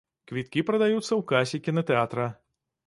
[0.29, 2.31] Квіткі прадаюцца ў касе кінатэатра.